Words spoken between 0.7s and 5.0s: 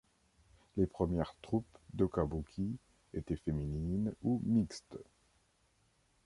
Les premières troupes de kabuki étaient féminines ou mixtes.